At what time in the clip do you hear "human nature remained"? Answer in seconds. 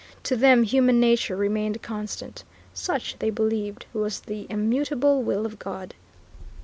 0.63-1.83